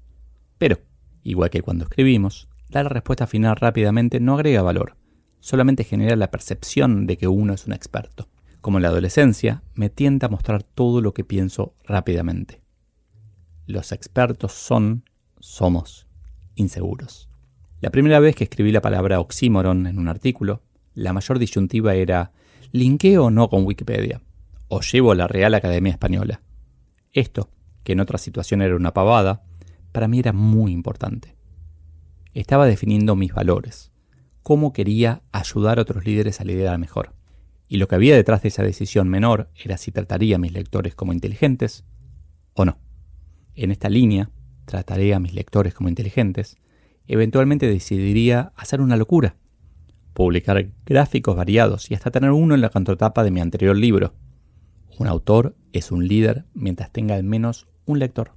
Pero, 0.58 0.80
igual 1.24 1.50
que 1.50 1.62
cuando 1.62 1.86
escribimos, 1.86 2.50
dar 2.70 2.92
respuesta 2.92 3.26
final 3.26 3.56
rápidamente 3.56 4.20
no 4.20 4.34
agrega 4.34 4.64
valor, 4.64 4.98
solamente 5.40 5.86
genera 5.86 6.18
la 6.18 6.30
percepción 6.30 7.08
de 7.08 7.16
que 7.16 7.30
uno 7.30 7.54
es 7.54 7.68
un 7.68 7.72
experto. 7.72 8.28
Como 8.60 8.80
en 8.80 8.82
la 8.82 8.90
adolescencia, 8.90 9.64
me 9.76 9.90
tienta 9.90 10.26
a 10.26 10.30
mostrar 10.30 10.64
todo 10.64 11.00
lo 11.00 11.14
que 11.14 11.24
pienso 11.24 11.74
rápidamente. 11.86 12.67
Los 13.68 13.92
expertos 13.92 14.54
son, 14.54 15.04
somos, 15.42 16.08
inseguros. 16.56 17.28
La 17.82 17.90
primera 17.90 18.22
vez 18.22 18.34
que 18.34 18.46
escribí 18.46 18.72
la 18.72 18.80
palabra 18.80 19.20
oxímoron 19.20 19.88
en 19.88 20.00
un 20.00 20.08
artículo, 20.08 20.64
la 20.94 21.12
mayor 21.12 21.38
disyuntiva 21.38 21.94
era 21.94 22.32
¿linkeo 22.72 23.26
o 23.26 23.30
no 23.30 23.50
con 23.50 23.66
Wikipedia? 23.66 24.22
¿O 24.70 24.80
llevo 24.80 25.14
la 25.14 25.28
Real 25.28 25.54
Academia 25.54 25.92
Española? 25.92 26.42
Esto, 27.12 27.50
que 27.84 27.92
en 27.92 28.00
otra 28.00 28.18
situación 28.18 28.62
era 28.62 28.74
una 28.74 28.94
pavada, 28.94 29.44
para 29.92 30.08
mí 30.08 30.20
era 30.20 30.32
muy 30.32 30.72
importante. 30.72 31.36
Estaba 32.34 32.68
definiendo 32.68 33.18
mis 33.18 33.34
valores, 33.34 33.92
cómo 34.44 34.72
quería 34.72 35.24
ayudar 35.34 35.78
a 35.78 35.82
otros 35.82 36.06
líderes 36.06 36.40
a 36.40 36.46
liderar 36.46 36.80
mejor. 36.80 37.16
Y 37.68 37.78
lo 37.78 37.90
que 37.90 37.96
había 37.96 38.16
detrás 38.16 38.44
de 38.44 38.48
esa 38.48 38.64
decisión 38.64 39.10
menor 39.10 39.50
era 39.62 39.76
si 39.76 39.92
trataría 39.92 40.38
a 40.38 40.40
mis 40.40 40.54
lectores 40.54 40.96
como 40.96 41.12
inteligentes 41.12 41.84
o 42.54 42.64
no. 42.64 42.78
En 43.58 43.72
esta 43.72 43.90
línea, 43.90 44.30
trataré 44.66 45.16
a 45.16 45.20
mis 45.20 45.34
lectores 45.34 45.74
como 45.74 45.90
inteligentes, 45.90 46.58
eventualmente 47.08 47.68
decidiría 47.68 48.54
hacer 48.56 48.82
una 48.82 48.96
locura 48.96 49.36
publicar 50.14 50.72
gráficos 50.84 51.36
variados 51.36 51.92
y 51.92 51.94
hasta 51.94 52.10
tener 52.10 52.32
uno 52.32 52.56
en 52.56 52.62
la 52.62 52.70
contratapa 52.70 53.24
de 53.24 53.30
mi 53.30 53.40
anterior 53.40 53.76
libro. 53.76 54.16
Un 54.98 55.06
autor 55.06 55.56
es 55.74 55.92
un 55.92 56.08
líder 56.08 56.46
mientras 56.56 56.92
tenga 56.92 57.14
al 57.14 57.24
menos 57.24 57.68
un 57.86 58.00
lector. 58.00 58.32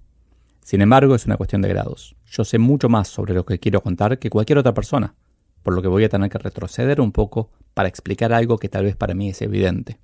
Sin 0.62 0.82
embargo, 0.82 1.14
es 1.14 1.24
una 1.24 1.38
cuestión 1.38 1.62
de 1.62 1.70
grados. 1.70 2.16
Yo 2.26 2.44
sé 2.44 2.58
mucho 2.58 2.90
más 2.90 3.08
sobre 3.08 3.32
lo 3.32 3.46
que 3.46 3.58
quiero 3.58 3.82
contar 3.82 4.18
que 4.18 4.28
cualquier 4.28 4.58
otra 4.58 4.74
persona, 4.74 5.14
por 5.62 5.74
lo 5.74 5.80
que 5.80 5.88
voy 5.88 6.04
a 6.04 6.10
tener 6.10 6.28
que 6.30 6.36
retroceder 6.36 7.00
un 7.00 7.12
poco 7.12 7.50
para 7.72 7.88
explicar 7.88 8.34
algo 8.34 8.58
que 8.58 8.68
tal 8.68 8.84
vez 8.84 8.96
para 8.96 9.14
mí 9.14 9.30
es 9.30 9.40
evidente. 9.40 9.98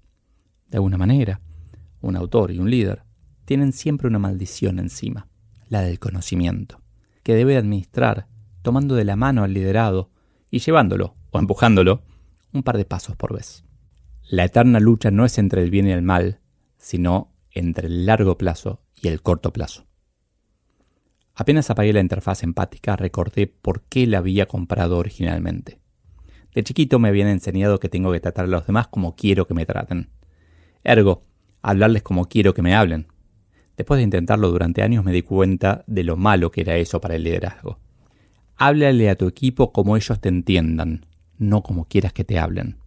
De 0.68 0.78
alguna 0.78 0.96
manera, 0.96 1.42
un 2.00 2.16
autor 2.16 2.52
y 2.52 2.58
un 2.58 2.70
líder 2.70 3.05
tienen 3.46 3.72
siempre 3.72 4.08
una 4.08 4.18
maldición 4.18 4.78
encima, 4.78 5.28
la 5.70 5.80
del 5.80 5.98
conocimiento, 5.98 6.82
que 7.22 7.34
debe 7.34 7.56
administrar 7.56 8.26
tomando 8.60 8.94
de 8.94 9.04
la 9.04 9.16
mano 9.16 9.42
al 9.42 9.54
liderado 9.54 10.10
y 10.50 10.58
llevándolo 10.58 11.16
empujándolo 11.38 12.02
un 12.52 12.62
par 12.62 12.76
de 12.76 12.84
pasos 12.84 13.16
por 13.16 13.34
vez. 13.34 13.64
La 14.28 14.44
eterna 14.44 14.80
lucha 14.80 15.10
no 15.10 15.24
es 15.24 15.38
entre 15.38 15.62
el 15.62 15.70
bien 15.70 15.86
y 15.86 15.92
el 15.92 16.02
mal, 16.02 16.40
sino 16.78 17.32
entre 17.52 17.88
el 17.88 18.06
largo 18.06 18.36
plazo 18.38 18.82
y 19.00 19.08
el 19.08 19.22
corto 19.22 19.52
plazo. 19.52 19.86
Apenas 21.34 21.70
apagué 21.70 21.92
la 21.92 22.00
interfaz 22.00 22.42
empática 22.42 22.96
recordé 22.96 23.46
por 23.46 23.82
qué 23.82 24.06
la 24.06 24.18
había 24.18 24.46
comprado 24.46 24.96
originalmente. 24.98 25.80
De 26.54 26.64
chiquito 26.64 26.98
me 26.98 27.08
habían 27.08 27.28
enseñado 27.28 27.78
que 27.78 27.90
tengo 27.90 28.10
que 28.10 28.20
tratar 28.20 28.46
a 28.46 28.48
los 28.48 28.66
demás 28.66 28.88
como 28.88 29.14
quiero 29.14 29.46
que 29.46 29.54
me 29.54 29.66
traten. 29.66 30.10
Ergo, 30.82 31.24
hablarles 31.60 32.02
como 32.02 32.26
quiero 32.26 32.54
que 32.54 32.62
me 32.62 32.74
hablen. 32.74 33.08
Después 33.76 33.98
de 33.98 34.04
intentarlo 34.04 34.50
durante 34.50 34.82
años 34.82 35.04
me 35.04 35.12
di 35.12 35.22
cuenta 35.22 35.84
de 35.86 36.04
lo 36.04 36.16
malo 36.16 36.50
que 36.50 36.62
era 36.62 36.76
eso 36.76 37.00
para 37.00 37.16
el 37.16 37.24
liderazgo. 37.24 37.78
Háblale 38.56 39.10
a 39.10 39.16
tu 39.16 39.26
equipo 39.26 39.72
como 39.72 39.96
ellos 39.96 40.18
te 40.20 40.30
entiendan, 40.30 41.04
no 41.36 41.62
como 41.62 41.84
quieras 41.84 42.14
que 42.14 42.24
te 42.24 42.38
hablen. 42.38 42.78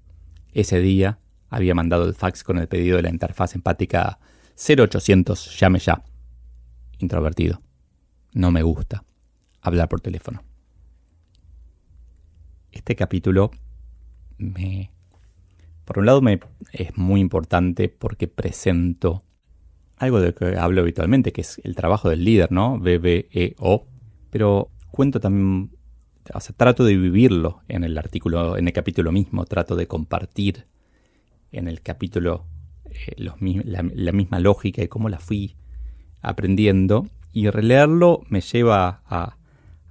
Ese 0.51 0.79
día 0.79 1.19
había 1.49 1.75
mandado 1.75 2.05
el 2.05 2.15
fax 2.15 2.43
con 2.43 2.57
el 2.57 2.67
pedido 2.67 2.97
de 2.97 3.03
la 3.03 3.09
interfaz 3.09 3.53
empática 3.53 4.19
0800 4.55 5.59
llame 5.59 5.79
ya. 5.79 6.03
Introvertido. 6.97 7.61
No 8.33 8.51
me 8.51 8.63
gusta 8.63 9.03
hablar 9.61 9.89
por 9.89 10.01
teléfono. 10.01 10.43
Este 12.71 12.95
capítulo 12.95 13.51
me... 14.37 14.91
Por 15.85 15.99
un 15.99 16.05
lado 16.05 16.21
me 16.21 16.39
es 16.71 16.97
muy 16.97 17.19
importante 17.21 17.89
porque 17.89 18.27
presento 18.27 19.23
algo 19.99 20.19
de 20.19 20.27
lo 20.27 20.35
que 20.35 20.57
hablo 20.57 20.81
habitualmente, 20.81 21.31
que 21.31 21.41
es 21.41 21.61
el 21.63 21.75
trabajo 21.75 22.09
del 22.09 22.23
líder, 22.23 22.51
¿no? 22.51 22.79
BBEO. 22.79 23.85
Pero 24.31 24.71
cuento 24.91 25.19
también 25.19 25.71
o 26.33 26.39
sea, 26.39 26.55
trato 26.55 26.83
de 26.83 26.95
vivirlo 26.95 27.61
en 27.67 27.83
el 27.83 27.97
artículo, 27.97 28.57
en 28.57 28.67
el 28.67 28.73
capítulo 28.73 29.11
mismo, 29.11 29.45
trato 29.45 29.75
de 29.75 29.87
compartir 29.87 30.65
en 31.51 31.67
el 31.67 31.81
capítulo 31.81 32.45
eh, 32.85 33.15
la, 33.17 34.11
misma 34.13 34.39
lógica 34.39 34.83
y 34.83 34.87
cómo 34.87 35.09
la 35.09 35.19
fui 35.19 35.55
aprendiendo. 36.21 37.07
Y 37.31 37.49
releerlo 37.49 38.21
me 38.29 38.41
lleva 38.41 39.01
a, 39.05 39.35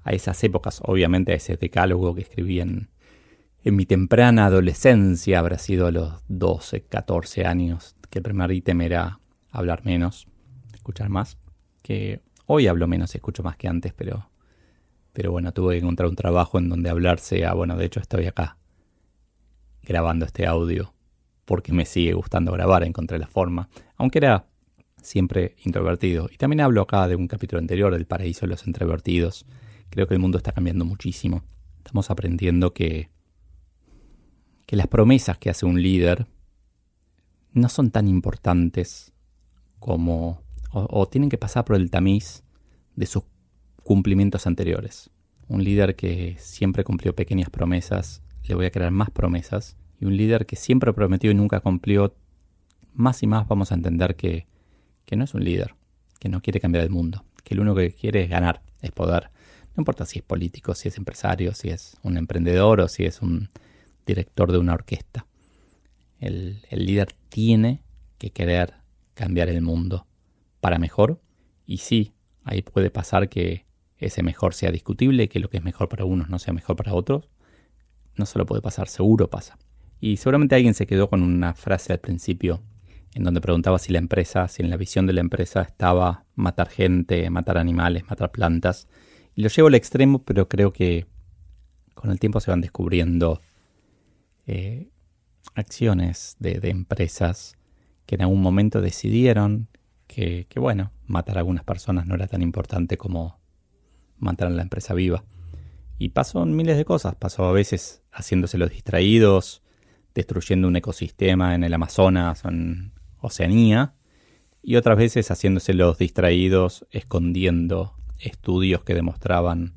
esas 0.07 0.43
épocas, 0.43 0.81
obviamente 0.85 1.33
a 1.33 1.37
ese 1.37 1.57
decálogo 1.57 2.15
que 2.15 2.23
escribí 2.23 2.61
en, 2.61 2.89
en 3.63 3.77
mi 3.77 3.85
temprana 3.85 4.47
adolescencia, 4.47 5.39
habrá 5.39 5.59
sido 5.59 5.87
a 5.87 5.91
los 5.91 6.23
12, 6.29 6.83
14 6.83 7.45
años, 7.45 7.95
que 8.09 8.21
el 8.21 8.23
primer 8.23 8.51
ítem 8.53 8.81
era 8.81 9.21
hablar 9.51 9.85
menos, 9.85 10.27
escuchar 10.75 11.09
más, 11.09 11.39
que 11.83 12.23
hoy 12.47 12.67
hablo 12.67 12.87
menos, 12.87 13.15
escucho 13.15 13.43
más 13.43 13.57
que 13.57 13.69
antes, 13.69 13.93
pero 13.93 14.29
pero 15.19 15.33
bueno, 15.33 15.53
tuve 15.53 15.75
que 15.75 15.81
encontrar 15.81 16.09
un 16.09 16.15
trabajo 16.15 16.59
en 16.59 16.69
donde 16.69 16.91
hablar 16.91 17.19
sea, 17.19 17.53
bueno, 17.53 17.77
de 17.77 17.87
hecho 17.87 17.99
estoy 17.99 18.27
acá 18.27 18.57
grabando 19.83 20.25
este 20.25 20.47
audio 20.47 20.95
porque 21.45 21.73
me 21.73 21.87
sigue 21.87 22.13
gustando 22.13 22.53
grabar, 22.53 22.85
encontré 22.85 23.19
la 23.19 23.27
forma, 23.27 23.69
aunque 23.97 24.19
era 24.19 24.47
siempre 25.03 25.57
introvertido. 25.65 26.29
Y 26.33 26.37
también 26.37 26.61
hablo 26.61 26.83
acá 26.83 27.09
de 27.09 27.17
un 27.17 27.27
capítulo 27.27 27.59
anterior, 27.59 27.93
del 27.93 28.07
paraíso 28.07 28.43
de 28.43 28.49
los 28.49 28.65
introvertidos. 28.69 29.45
Creo 29.91 30.07
que 30.07 30.15
el 30.15 30.21
mundo 30.21 30.39
está 30.39 30.53
cambiando 30.53 30.85
muchísimo. 30.85 31.43
Estamos 31.79 32.13
aprendiendo 32.13 32.73
que, 32.73 33.11
que 34.67 34.77
las 34.77 34.87
promesas 34.87 35.37
que 35.39 35.51
hace 35.51 35.67
un 35.67 35.83
líder 35.83 36.27
no 37.55 37.69
son 37.69 37.91
tan 37.91 38.07
importantes 38.07 39.13
como... 39.79 40.43
o, 40.73 41.07
tienen 41.09 41.31
que 41.31 41.39
pasar 41.39 41.65
por 41.65 41.77
el 41.77 41.91
tamiz 41.91 42.45
de 42.97 43.07
sus 43.07 43.25
cumplimientos 43.85 44.47
anteriores. 44.47 45.11
Un 45.49 45.65
líder 45.65 45.97
que 45.97 46.37
siempre 46.39 46.85
cumplió 46.85 47.15
pequeñas 47.15 47.49
promesas, 47.49 48.23
le 48.45 48.55
voy 48.55 48.67
a 48.67 48.71
crear 48.71 48.91
más 48.91 49.11
promesas. 49.11 49.77
Y 50.01 50.05
un 50.05 50.17
líder 50.17 50.47
que 50.47 50.57
siempre 50.57 50.93
prometió 50.93 51.31
y 51.31 51.35
nunca 51.35 51.61
cumplió, 51.61 52.15
más 52.93 53.23
y 53.23 53.27
más 53.27 53.47
vamos 53.49 53.73
a 53.73 53.75
entender 53.75 54.17
que, 54.17 54.47
que 55.05 55.17
no 55.17 55.25
es 55.25 55.35
un 55.35 55.45
líder, 55.45 55.75
que 56.19 56.29
no 56.29 56.41
quiere 56.41 56.61
cambiar 56.61 56.85
el 56.85 56.91
mundo, 56.91 57.25
que 57.45 57.55
lo 57.55 57.63
único 57.63 57.77
que 57.77 57.93
quiere 57.93 58.23
es 58.23 58.29
ganar, 58.29 58.63
es 58.83 58.91
poder. 58.91 59.31
No 59.77 59.81
importa 59.81 60.05
si 60.05 60.19
es 60.19 60.25
político, 60.25 60.75
si 60.75 60.89
es 60.89 60.99
empresario, 60.99 61.55
si 61.55 61.71
es 61.71 61.97
un 62.03 62.17
emprendedor 62.17 62.81
o 62.81 62.89
si 62.89 63.05
es 63.05 63.23
un 63.23 63.49
director 64.07 64.51
de 64.51 64.59
una 64.59 64.75
orquesta. 64.75 65.27
El, 66.19 66.63
el 66.71 66.85
líder 66.87 67.15
tiene 67.29 67.81
que 68.19 68.31
querer 68.31 68.75
cambiar 69.19 69.49
el 69.49 69.61
mundo 69.61 70.07
para 70.61 70.79
mejor. 70.79 71.21
Y 71.67 71.79
sí, 71.79 72.15
ahí 72.45 72.63
puede 72.63 72.91
pasar 72.91 73.29
que 73.29 73.67
ese 73.99 74.23
mejor 74.23 74.55
sea 74.55 74.71
discutible, 74.71 75.29
que 75.29 75.41
lo 75.41 75.51
que 75.51 75.59
es 75.59 75.65
mejor 75.65 75.89
para 75.89 76.05
unos 76.05 76.31
no 76.31 76.39
sea 76.39 76.55
mejor 76.55 76.77
para 76.77 76.95
otros. 76.95 77.29
No 78.17 78.27
solo 78.27 78.47
puede 78.47 78.63
pasar, 78.63 78.89
seguro 78.89 79.29
pasa. 79.29 79.59
Y 80.01 80.17
seguramente 80.19 80.55
alguien 80.55 80.75
se 80.75 80.87
quedó 80.87 81.11
con 81.11 81.23
una 81.23 81.55
frase 81.55 81.93
al 81.93 81.99
principio 81.99 82.63
en 83.15 83.25
donde 83.25 83.41
preguntaba 83.41 83.79
si 83.79 83.93
la 83.93 83.99
empresa, 83.99 84.47
si 84.47 84.63
en 84.63 84.71
la 84.71 84.77
visión 84.77 85.07
de 85.07 85.13
la 85.13 85.21
empresa 85.21 85.63
estaba 85.63 86.25
matar 86.37 86.69
gente, 86.69 87.29
matar 87.31 87.59
animales, 87.59 88.05
matar 88.09 88.31
plantas. 88.31 88.87
Y 89.35 89.43
lo 89.43 89.49
llevo 89.49 89.69
al 89.69 89.75
extremo, 89.75 90.23
pero 90.23 90.49
creo 90.49 90.73
que 90.73 91.07
con 91.95 92.13
el 92.13 92.21
tiempo 92.21 92.39
se 92.39 92.53
van 92.53 92.61
descubriendo 92.61 93.41
eh, 94.47 94.89
acciones 95.55 96.37
de, 96.39 96.61
empresas 96.71 97.58
que 98.09 98.15
en 98.15 98.23
algún 98.23 98.41
momento 98.41 98.81
decidieron 98.81 99.69
que, 100.07 100.47
que, 100.49 100.59
bueno, 100.59 100.93
matar 101.07 101.37
a 101.37 101.41
algunas 101.41 101.63
personas 101.63 102.07
no 102.07 102.15
era 102.15 102.27
tan 102.27 102.41
importante 102.41 102.97
como 102.97 103.39
mantener 104.17 104.55
la 104.55 104.63
empresa 104.63 104.95
viva. 104.95 105.25
Y 105.99 106.09
pasó 106.09 106.43
en 106.43 106.57
miles 106.57 106.79
de 106.79 106.87
cosas. 106.87 107.17
Pasó 107.17 107.45
a 107.45 107.53
veces 107.53 108.03
haciéndose 108.11 108.57
los 108.57 108.71
distraídos, 108.71 109.63
destruyendo 110.15 110.69
un 110.69 110.77
ecosistema 110.77 111.55
en 111.55 111.65
el 111.65 111.75
Amazonas 111.75 112.47
o 112.47 112.49
en 112.49 112.95
Oceanía. 113.21 113.93
Y 114.63 114.77
otras 114.77 114.97
veces 114.97 115.31
haciéndose 115.31 115.75
los 115.75 115.99
distraídos, 115.99 116.87
escondiendo 116.91 117.93
estudios 118.19 118.85
que 118.85 118.95
demostraban 118.95 119.75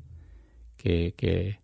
que, 0.78 1.12
que 1.18 1.60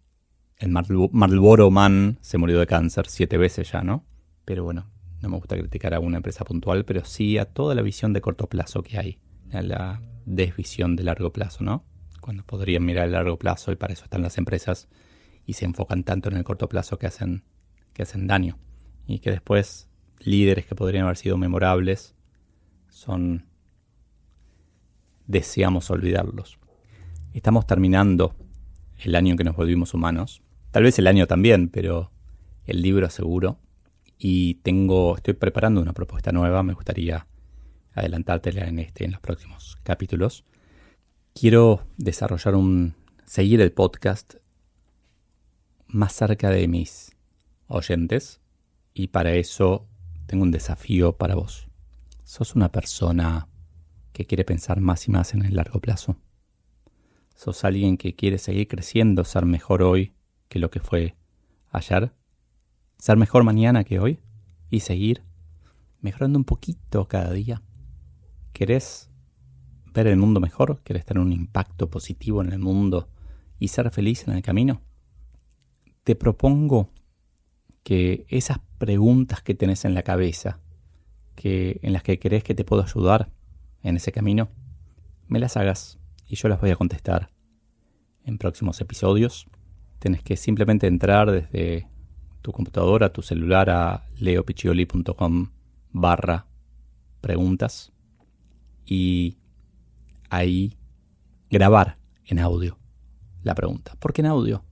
el 0.59 0.69
Marlboro 0.69 1.71
Man 1.71 2.19
se 2.21 2.37
murió 2.37 2.59
de 2.59 2.67
cáncer 2.67 3.07
siete 3.09 3.39
veces 3.39 3.73
ya, 3.73 3.83
¿no? 3.83 4.05
Pero 4.45 4.65
bueno, 4.65 4.91
no 5.21 5.29
me 5.29 5.37
gusta 5.37 5.57
criticar 5.57 5.95
a 5.95 6.01
una 6.01 6.19
empresa 6.19 6.45
puntual, 6.45 6.85
pero 6.85 7.05
sí 7.05 7.39
a 7.39 7.45
toda 7.45 7.75
la 7.75 7.83
visión 7.83 8.13
de 8.13 8.21
corto 8.21 8.49
plazo 8.49 8.83
que 8.83 8.99
hay. 8.99 9.19
la 9.51 10.01
desvisión 10.25 10.95
de 10.95 11.05
largo 11.05 11.33
plazo, 11.33 11.65
¿no? 11.65 11.85
Cuando 12.21 12.45
podrían 12.45 12.85
mirar 12.85 13.07
el 13.07 13.13
largo 13.13 13.39
plazo 13.39 13.73
y 13.73 13.77
para 13.77 13.95
eso 13.95 14.05
están 14.05 14.23
las 14.23 14.37
empresas 14.37 14.89
y 15.47 15.55
se 15.55 15.65
enfocan 15.65 16.05
tanto 16.05 16.29
en 16.29 16.37
el 16.37 16.45
corto 16.45 16.69
plazo 16.69 16.99
que 16.99 17.07
hacen, 17.07 17.45
que 17.95 18.03
hacen 18.03 18.27
daño. 18.27 18.59
Y 19.07 19.21
que 19.21 19.31
después 19.31 19.89
líderes 20.19 20.67
que 20.67 20.75
podrían 20.75 21.05
haber 21.05 21.17
sido 21.17 21.39
memorables 21.39 22.15
son... 22.91 23.47
deseamos 25.27 25.91
olvidarlos. 25.91 26.59
Estamos 27.33 27.67
terminando 27.67 28.35
el 28.99 29.15
año 29.15 29.33
en 29.33 29.39
que 29.39 29.45
nos 29.45 29.57
volvimos 29.57 29.95
humanos. 29.95 30.43
Tal 30.71 30.83
vez 30.83 30.99
el 30.99 31.07
año 31.07 31.27
también, 31.27 31.69
pero 31.69 32.13
el 32.65 32.83
libro 32.83 33.09
seguro. 33.09 33.59
Y 34.19 34.55
tengo, 34.57 35.17
estoy 35.17 35.35
preparando 35.35 35.81
una 35.81 35.93
propuesta 35.93 36.33
nueva. 36.33 36.63
Me 36.63 36.75
gustaría 36.75 37.27
adelantártela 37.95 38.67
en 38.67 38.81
este, 38.81 39.05
en 39.05 39.13
los 39.13 39.21
próximos 39.21 39.79
capítulos. 39.83 40.45
Quiero 41.35 41.87
desarrollar 41.97 42.55
un, 42.55 42.95
seguir 43.25 43.61
el 43.61 43.73
podcast 43.73 44.35
más 45.87 46.13
cerca 46.13 46.51
de 46.51 46.67
mis 46.69 47.17
oyentes 47.69 48.41
y 48.95 49.09
para 49.09 49.35
eso 49.35 49.87
tengo 50.27 50.43
un 50.43 50.51
desafío 50.51 51.17
para 51.17 51.35
vos. 51.35 51.69
Sos 52.25 52.55
una 52.55 52.71
persona 52.71 53.49
que 54.13 54.27
quiere 54.27 54.45
pensar 54.45 54.81
más 54.81 55.07
y 55.07 55.13
más 55.13 55.33
en 55.35 55.45
el 55.45 55.55
largo 55.55 55.81
plazo. 55.81 56.17
Sos 57.35 57.65
alguien 57.65 57.97
que 57.97 58.17
quiere 58.17 58.39
seguir 58.39 58.67
creciendo, 58.67 59.25
ser 59.25 59.47
mejor 59.47 59.83
hoy 59.83 60.13
que 60.49 60.59
lo 60.59 60.71
que 60.71 60.81
fue 60.81 61.15
ayer, 61.71 62.13
ser 62.99 63.17
mejor 63.17 63.45
mañana 63.45 63.85
que 63.85 64.01
hoy 64.01 64.21
y 64.71 64.81
seguir 64.81 65.23
mejorando 66.01 66.39
un 66.39 66.45
poquito 66.45 67.07
cada 67.09 67.33
día. 67.33 67.63
¿Querés 68.53 69.11
ver 69.95 70.07
el 70.09 70.17
mundo 70.17 70.41
mejor? 70.41 70.83
¿Querés 70.83 71.05
tener 71.05 71.23
un 71.23 71.33
impacto 71.33 71.91
positivo 71.91 72.43
en 72.43 72.53
el 72.53 72.59
mundo 72.59 73.09
y 73.59 73.69
ser 73.69 73.91
feliz 73.91 74.27
en 74.27 74.35
el 74.35 74.43
camino? 74.43 74.83
Te 76.05 76.15
propongo 76.15 76.93
que 77.83 78.27
esas 78.29 78.59
preguntas 78.79 79.43
que 79.43 79.55
tenés 79.55 79.85
en 79.85 79.95
la 79.95 80.03
cabeza, 80.03 80.61
que, 81.35 81.81
en 81.83 81.93
las 81.93 82.03
que 82.03 82.19
crees 82.19 82.45
que 82.45 82.55
te 82.55 82.65
puedo 82.65 82.83
ayudar 82.83 83.31
en 83.83 83.97
ese 83.97 84.13
camino, 84.13 84.51
me 85.27 85.39
las 85.39 85.57
hagas 85.57 85.99
y 86.27 86.37
yo 86.37 86.49
las 86.49 86.61
voy 86.61 86.71
a 86.71 86.77
contestar 86.77 87.31
en 88.25 88.39
próximos 88.39 88.81
episodios. 88.81 89.47
Tienes 89.99 90.23
que 90.23 90.37
simplemente 90.37 90.87
entrar 90.87 91.31
desde 91.31 91.89
tu 92.43 92.53
computadora, 92.53 93.13
tu 93.13 93.23
celular 93.23 93.71
a 93.71 94.05
leopiccioli.com 94.19 95.51
barra 95.93 96.47
preguntas 97.21 97.93
y 98.87 99.37
ahí 100.31 100.77
grabar 101.51 101.99
en 102.25 102.39
audio 102.39 102.79
la 103.43 103.55
pregunta. 103.55 103.95
¿Por 103.99 104.13
qué 104.13 104.23
en 104.23 104.27
audio? 104.27 104.65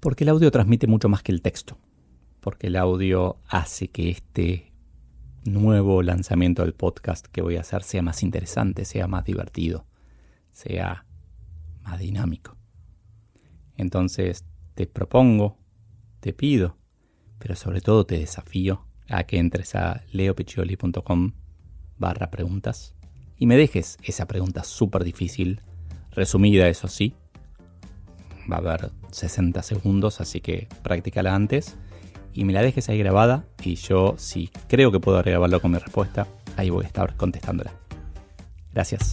Porque 0.00 0.24
el 0.24 0.30
audio 0.30 0.50
transmite 0.50 0.86
mucho 0.86 1.08
más 1.08 1.22
que 1.22 1.32
el 1.32 1.42
texto. 1.42 1.78
Porque 2.40 2.68
el 2.68 2.76
audio 2.76 3.38
hace 3.48 3.88
que 3.88 4.10
este 4.10 4.72
nuevo 5.44 6.02
lanzamiento 6.02 6.62
del 6.62 6.74
podcast 6.74 7.26
que 7.26 7.42
voy 7.42 7.56
a 7.56 7.60
hacer 7.60 7.82
sea 7.82 8.02
más 8.02 8.22
interesante, 8.22 8.84
sea 8.84 9.06
más 9.06 9.24
divertido, 9.24 9.84
sea 10.52 11.06
más 11.82 11.98
dinámico. 11.98 12.56
Entonces 13.76 14.44
te 14.74 14.86
propongo, 14.86 15.58
te 16.26 16.32
pido, 16.32 16.76
pero 17.38 17.54
sobre 17.54 17.80
todo 17.80 18.04
te 18.04 18.18
desafío 18.18 18.84
a 19.08 19.22
que 19.22 19.38
entres 19.38 19.76
a 19.76 20.02
leopiccioli.com 20.10 21.34
barra 21.98 22.32
preguntas 22.32 22.96
y 23.38 23.46
me 23.46 23.56
dejes 23.56 23.96
esa 24.02 24.26
pregunta 24.26 24.64
súper 24.64 25.04
difícil, 25.04 25.60
resumida 26.10 26.66
eso 26.66 26.88
sí. 26.88 27.14
Va 28.50 28.56
a 28.56 28.58
haber 28.58 28.90
60 29.12 29.62
segundos, 29.62 30.20
así 30.20 30.40
que 30.40 30.66
practícala 30.82 31.32
antes 31.32 31.76
y 32.32 32.44
me 32.44 32.52
la 32.52 32.62
dejes 32.62 32.88
ahí 32.88 32.98
grabada 32.98 33.44
y 33.62 33.76
yo 33.76 34.16
si 34.18 34.50
creo 34.66 34.90
que 34.90 34.98
puedo 34.98 35.18
agregarlo 35.18 35.60
con 35.60 35.70
mi 35.70 35.78
respuesta, 35.78 36.26
ahí 36.56 36.70
voy 36.70 36.86
a 36.86 36.88
estar 36.88 37.16
contestándola. 37.16 37.72
Gracias. 38.72 39.12